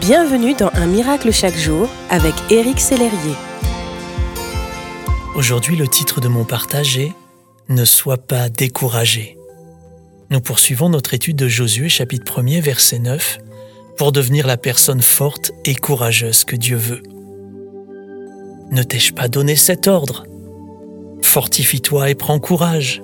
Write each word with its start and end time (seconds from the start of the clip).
Bienvenue 0.00 0.54
dans 0.54 0.70
Un 0.74 0.86
miracle 0.86 1.32
chaque 1.32 1.56
jour 1.56 1.88
avec 2.10 2.34
Éric 2.50 2.80
Sellerier. 2.80 3.34
Aujourd'hui, 5.34 5.74
le 5.76 5.88
titre 5.88 6.20
de 6.20 6.28
mon 6.28 6.44
partage 6.44 6.98
est 6.98 7.12
Ne 7.68 7.84
sois 7.84 8.18
pas 8.18 8.48
découragé. 8.48 9.38
Nous 10.28 10.40
poursuivons 10.40 10.90
notre 10.90 11.14
étude 11.14 11.36
de 11.36 11.48
Josué 11.48 11.88
chapitre 11.88 12.40
1er 12.40 12.60
verset 12.60 12.98
9 12.98 13.38
pour 13.96 14.12
devenir 14.12 14.46
la 14.46 14.58
personne 14.58 15.02
forte 15.02 15.52
et 15.64 15.74
courageuse 15.74 16.44
que 16.44 16.56
Dieu 16.56 16.76
veut. 16.76 17.02
Ne 18.70 18.82
t'ai-je 18.82 19.14
pas 19.14 19.28
donné 19.28 19.56
cet 19.56 19.88
ordre? 19.88 20.26
Fortifie-toi 21.22 22.10
et 22.10 22.14
prends 22.14 22.38
courage. 22.38 23.02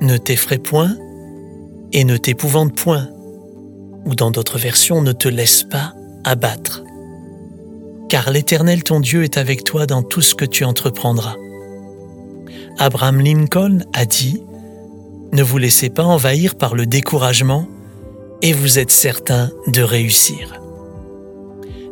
Ne 0.00 0.18
t'effraie 0.18 0.58
point 0.58 0.96
et 1.92 2.04
ne 2.04 2.16
t'épouvante 2.16 2.76
point 2.76 3.08
ou 4.04 4.14
dans 4.14 4.30
d'autres 4.30 4.58
versions, 4.58 5.02
ne 5.02 5.12
te 5.12 5.28
laisse 5.28 5.62
pas 5.62 5.94
abattre. 6.24 6.82
Car 8.08 8.30
l'Éternel 8.30 8.84
ton 8.84 9.00
Dieu 9.00 9.24
est 9.24 9.38
avec 9.38 9.64
toi 9.64 9.86
dans 9.86 10.02
tout 10.02 10.20
ce 10.20 10.34
que 10.34 10.44
tu 10.44 10.64
entreprendras. 10.64 11.36
Abraham 12.78 13.20
Lincoln 13.20 13.80
a 13.92 14.04
dit, 14.04 14.42
Ne 15.32 15.42
vous 15.42 15.58
laissez 15.58 15.90
pas 15.90 16.04
envahir 16.04 16.54
par 16.54 16.74
le 16.74 16.86
découragement 16.86 17.66
et 18.42 18.52
vous 18.52 18.78
êtes 18.78 18.90
certain 18.90 19.50
de 19.68 19.82
réussir. 19.82 20.60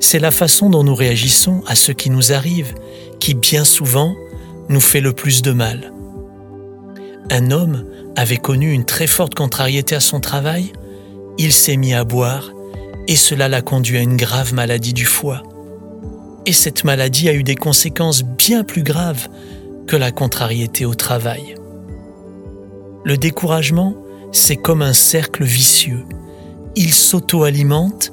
C'est 0.00 0.18
la 0.18 0.30
façon 0.30 0.68
dont 0.68 0.84
nous 0.84 0.94
réagissons 0.94 1.62
à 1.66 1.74
ce 1.74 1.92
qui 1.92 2.10
nous 2.10 2.32
arrive 2.32 2.74
qui 3.20 3.34
bien 3.34 3.64
souvent 3.64 4.14
nous 4.68 4.80
fait 4.80 5.00
le 5.00 5.12
plus 5.12 5.42
de 5.42 5.52
mal. 5.52 5.92
Un 7.30 7.50
homme 7.50 7.84
avait 8.16 8.36
connu 8.36 8.72
une 8.72 8.84
très 8.84 9.06
forte 9.06 9.34
contrariété 9.34 9.94
à 9.94 10.00
son 10.00 10.20
travail 10.20 10.72
il 11.38 11.52
s'est 11.52 11.76
mis 11.76 11.94
à 11.94 12.04
boire 12.04 12.52
et 13.08 13.16
cela 13.16 13.48
l'a 13.48 13.62
conduit 13.62 13.98
à 13.98 14.02
une 14.02 14.16
grave 14.16 14.54
maladie 14.54 14.92
du 14.92 15.04
foie. 15.04 15.42
Et 16.46 16.52
cette 16.52 16.84
maladie 16.84 17.28
a 17.28 17.34
eu 17.34 17.42
des 17.42 17.54
conséquences 17.54 18.22
bien 18.22 18.64
plus 18.64 18.82
graves 18.82 19.28
que 19.86 19.96
la 19.96 20.10
contrariété 20.10 20.84
au 20.84 20.94
travail. 20.94 21.54
Le 23.04 23.16
découragement, 23.16 23.94
c'est 24.32 24.56
comme 24.56 24.82
un 24.82 24.92
cercle 24.92 25.44
vicieux. 25.44 26.04
Il 26.76 26.92
s'auto-alimente 26.92 28.12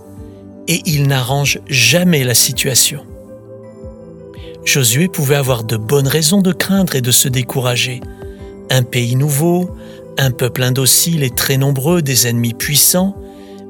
et 0.68 0.82
il 0.86 1.08
n'arrange 1.08 1.60
jamais 1.68 2.24
la 2.24 2.34
situation. 2.34 3.06
Josué 4.66 5.08
pouvait 5.08 5.36
avoir 5.36 5.64
de 5.64 5.78
bonnes 5.78 6.08
raisons 6.08 6.42
de 6.42 6.52
craindre 6.52 6.96
et 6.96 7.02
de 7.02 7.12
se 7.12 7.28
décourager. 7.28 8.02
Un 8.70 8.84
pays 8.84 9.16
nouveau, 9.16 9.72
un 10.20 10.32
peuple 10.32 10.64
indocile 10.64 11.24
et 11.24 11.30
très 11.30 11.58
nombreux, 11.58 12.02
des 12.02 12.28
ennemis 12.28 12.54
puissants, 12.54 13.16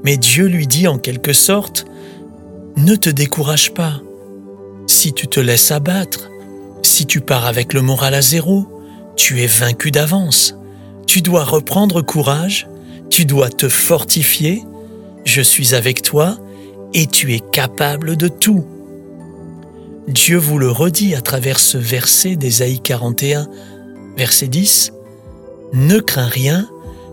mais 0.03 0.17
Dieu 0.17 0.47
lui 0.47 0.67
dit 0.67 0.87
en 0.87 0.97
quelque 0.97 1.33
sorte, 1.33 1.85
Ne 2.75 2.95
te 2.95 3.09
décourage 3.09 3.73
pas. 3.73 4.01
Si 4.87 5.13
tu 5.13 5.27
te 5.27 5.39
laisses 5.39 5.71
abattre, 5.71 6.29
si 6.81 7.05
tu 7.05 7.21
pars 7.21 7.45
avec 7.45 7.73
le 7.73 7.81
moral 7.81 8.15
à 8.15 8.21
zéro, 8.21 8.67
tu 9.15 9.41
es 9.41 9.47
vaincu 9.47 9.91
d'avance. 9.91 10.55
Tu 11.05 11.21
dois 11.21 11.43
reprendre 11.43 12.01
courage, 12.01 12.67
tu 13.09 13.25
dois 13.25 13.49
te 13.49 13.69
fortifier, 13.69 14.63
je 15.25 15.41
suis 15.41 15.75
avec 15.75 16.01
toi 16.01 16.37
et 16.93 17.05
tu 17.05 17.33
es 17.33 17.39
capable 17.39 18.15
de 18.15 18.27
tout. 18.27 18.65
Dieu 20.07 20.37
vous 20.37 20.57
le 20.57 20.71
redit 20.71 21.13
à 21.13 21.21
travers 21.21 21.59
ce 21.59 21.77
verset 21.77 22.35
d'Ésaïe 22.35 22.79
41, 22.79 23.47
verset 24.17 24.47
10. 24.47 24.93
Ne 25.73 25.99
crains 25.99 26.27
rien, 26.27 26.67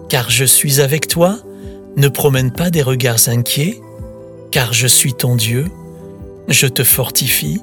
car 0.09 0.31
je 0.31 0.45
suis 0.45 0.81
avec 0.81 1.09
toi. 1.09 1.39
Ne 1.97 2.09
promène 2.09 2.51
pas 2.51 2.71
des 2.71 2.83
regards 2.83 3.29
inquiets, 3.29 3.81
car 4.51 4.73
je 4.73 4.87
suis 4.87 5.15
ton 5.15 5.37
Dieu. 5.37 5.67
Je 6.49 6.67
te 6.67 6.85
fortifie, 6.85 7.61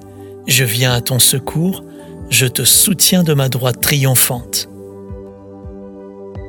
je 0.47 0.63
viens 0.63 0.93
à 0.93 1.01
ton 1.01 1.19
secours, 1.19 1.83
je 2.29 2.45
te 2.45 2.63
soutiens 2.63 3.23
de 3.23 3.33
ma 3.33 3.49
droite 3.49 3.81
triomphante. 3.81 4.69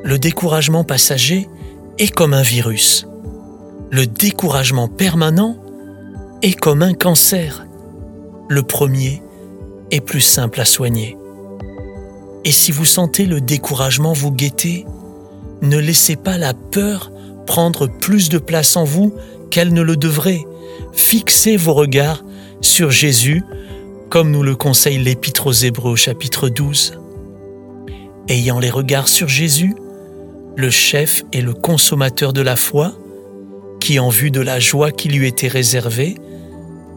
Le 0.03 0.19
découragement 0.19 0.85
passager 0.85 1.49
est 1.99 2.13
comme 2.13 2.35
un 2.35 2.43
virus. 2.43 3.07
Le 3.91 4.07
découragement 4.07 4.89
permanent 4.89 5.57
est 6.43 6.59
comme 6.59 6.83
un 6.83 6.95
cancer. 6.95 7.67
Le 8.49 8.63
premier 8.63 9.23
est 9.91 10.01
plus 10.01 10.21
simple 10.21 10.61
à 10.61 10.65
soigner. 10.65 11.17
Et 12.45 12.53
si 12.53 12.73
vous 12.73 12.85
sentez 12.85 13.25
le 13.25 13.41
découragement 13.41 14.13
vous 14.13 14.31
guetter, 14.31 14.85
ne 15.63 15.79
laissez 15.79 16.17
pas 16.17 16.37
la 16.37 16.53
peur 16.53 17.11
prendre 17.47 17.87
plus 17.87 18.29
de 18.29 18.39
place 18.39 18.77
en 18.77 18.85
vous 18.85 19.15
qu'elle 19.51 19.73
ne 19.73 19.83
le 19.83 19.97
devrait. 19.97 20.45
Fixez 20.93 21.57
vos 21.57 21.75
regards 21.75 22.25
sur 22.61 22.91
Jésus, 22.91 23.43
comme 24.11 24.31
nous 24.31 24.43
le 24.43 24.57
conseille 24.57 24.99
l'Épître 24.99 25.47
aux 25.47 25.53
Hébreux 25.53 25.97
chapitre 25.97 26.49
12. 26.49 26.99
Ayant 28.29 28.59
les 28.59 28.71
regards 28.71 29.09
sur 29.09 29.29
Jésus, 29.29 29.75
le 30.57 30.71
chef 30.71 31.25
et 31.33 31.41
le 31.41 31.53
consommateur 31.53 32.33
de 32.33 32.41
la 32.41 32.57
foi, 32.57 32.93
qui 33.81 33.99
en 33.99 34.09
vue 34.09 34.31
de 34.31 34.41
la 34.41 34.61
joie 34.61 34.93
qui 34.93 35.09
lui 35.09 35.27
était 35.27 35.49
réservée, 35.49 36.17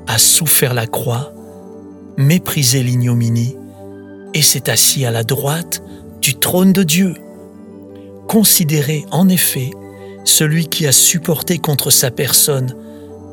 a 0.07 0.17
souffert 0.17 0.73
la 0.73 0.87
croix, 0.87 1.33
méprisé 2.17 2.81
l'ignominie, 2.83 3.57
et 4.33 4.41
s'est 4.41 4.69
assis 4.69 5.05
à 5.05 5.11
la 5.11 5.23
droite 5.23 5.81
du 6.21 6.35
trône 6.35 6.73
de 6.73 6.83
Dieu. 6.83 7.15
Considérez 8.27 9.05
en 9.11 9.29
effet 9.29 9.71
celui 10.25 10.67
qui 10.67 10.85
a 10.85 10.91
supporté 10.91 11.57
contre 11.57 11.89
sa 11.89 12.11
personne 12.11 12.75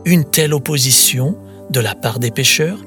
une 0.05 0.25
telle 0.25 0.55
opposition 0.55 1.37
de 1.71 1.81
la 1.81 1.95
part 1.95 2.19
des 2.19 2.31
pécheurs, 2.31 2.79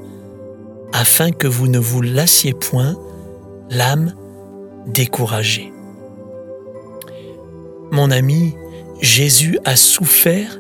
afin 0.94 1.31
que 1.31 1.47
vous 1.47 1.67
ne 1.67 1.79
vous 1.79 2.01
lassiez 2.01 2.53
point 2.53 2.96
l'âme 3.69 4.13
découragée. 4.88 5.73
Mon 7.91 8.12
ami, 8.12 8.56
Jésus 9.01 9.59
a 9.66 9.75
souffert 9.75 10.59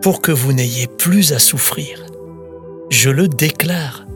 pour 0.00 0.20
que 0.20 0.32
vous 0.32 0.52
n'ayez 0.52 0.86
plus 0.86 1.32
à 1.32 1.38
souffrir. 1.38 2.04
Je 2.90 3.10
le 3.10 3.28
déclare 3.28 4.06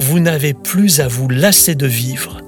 vous 0.00 0.20
n'avez 0.20 0.54
plus 0.54 1.00
à 1.00 1.08
vous 1.08 1.28
lasser 1.28 1.74
de 1.74 1.86
vivre. 1.86 2.40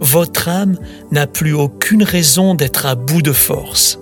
Votre 0.00 0.48
âme 0.48 0.78
n'a 1.10 1.26
plus 1.26 1.54
aucune 1.54 2.02
raison 2.02 2.54
d'être 2.54 2.86
à 2.86 2.94
bout 2.94 3.22
de 3.22 3.32
force. 3.32 3.98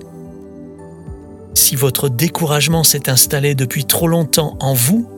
Si 1.54 1.76
votre 1.76 2.08
découragement 2.08 2.84
s'est 2.84 3.10
installé 3.10 3.54
depuis 3.54 3.84
trop 3.84 4.08
longtemps 4.08 4.56
en 4.60 4.72
vous, 4.72 5.08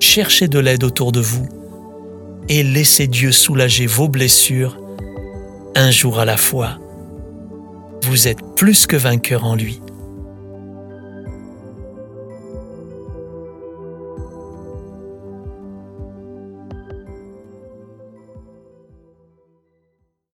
cherchez 0.00 0.48
de 0.48 0.58
l'aide 0.58 0.84
autour 0.84 1.12
de 1.12 1.20
vous 1.20 1.46
et 2.48 2.62
laissez 2.62 3.06
Dieu 3.06 3.32
soulager 3.32 3.86
vos 3.86 4.08
blessures 4.08 4.78
un 5.74 5.90
jour 5.90 6.18
à 6.18 6.24
la 6.24 6.36
fois. 6.36 6.78
Vous 8.02 8.28
êtes 8.28 8.40
plus 8.56 8.86
que 8.86 8.96
vainqueur 8.96 9.44
en 9.44 9.54
lui. 9.54 9.80